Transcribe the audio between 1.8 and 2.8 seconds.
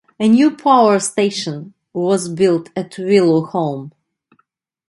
was built